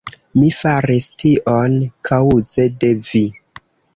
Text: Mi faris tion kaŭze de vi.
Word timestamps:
Mi 0.37 0.47
faris 0.59 1.05
tion 1.23 1.77
kaŭze 2.09 2.67
de 2.85 2.93
vi. 3.13 3.25